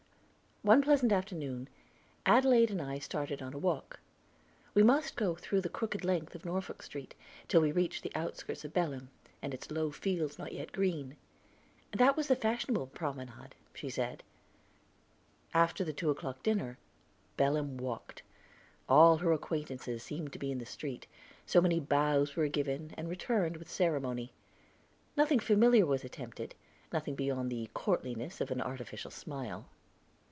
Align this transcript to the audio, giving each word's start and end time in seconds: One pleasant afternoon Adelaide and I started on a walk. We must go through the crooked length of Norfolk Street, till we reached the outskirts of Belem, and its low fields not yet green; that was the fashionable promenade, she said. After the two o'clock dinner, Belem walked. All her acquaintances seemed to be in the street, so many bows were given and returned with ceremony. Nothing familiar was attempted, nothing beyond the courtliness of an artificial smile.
One 0.63 0.83
pleasant 0.83 1.11
afternoon 1.11 1.69
Adelaide 2.23 2.69
and 2.69 2.79
I 2.83 2.99
started 2.99 3.41
on 3.41 3.55
a 3.55 3.57
walk. 3.57 3.99
We 4.75 4.83
must 4.83 5.15
go 5.15 5.33
through 5.33 5.61
the 5.61 5.69
crooked 5.69 6.05
length 6.05 6.35
of 6.35 6.45
Norfolk 6.45 6.83
Street, 6.83 7.15
till 7.47 7.61
we 7.61 7.71
reached 7.71 8.03
the 8.03 8.13
outskirts 8.15 8.63
of 8.63 8.71
Belem, 8.71 9.09
and 9.41 9.55
its 9.55 9.71
low 9.71 9.89
fields 9.89 10.37
not 10.37 10.51
yet 10.51 10.71
green; 10.71 11.15
that 11.93 12.15
was 12.15 12.27
the 12.27 12.35
fashionable 12.35 12.85
promenade, 12.85 13.55
she 13.73 13.89
said. 13.89 14.21
After 15.51 15.83
the 15.83 15.93
two 15.93 16.11
o'clock 16.11 16.43
dinner, 16.43 16.77
Belem 17.37 17.77
walked. 17.77 18.21
All 18.87 19.17
her 19.17 19.31
acquaintances 19.33 20.03
seemed 20.03 20.31
to 20.33 20.37
be 20.39 20.51
in 20.51 20.59
the 20.59 20.65
street, 20.67 21.07
so 21.43 21.59
many 21.59 21.79
bows 21.79 22.35
were 22.35 22.47
given 22.47 22.93
and 22.99 23.09
returned 23.09 23.57
with 23.57 23.67
ceremony. 23.67 24.31
Nothing 25.17 25.39
familiar 25.39 25.87
was 25.87 26.03
attempted, 26.03 26.53
nothing 26.93 27.15
beyond 27.15 27.49
the 27.51 27.67
courtliness 27.73 28.39
of 28.39 28.51
an 28.51 28.61
artificial 28.61 29.09
smile. 29.09 29.65